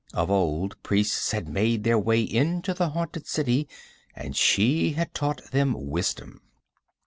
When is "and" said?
4.15-4.35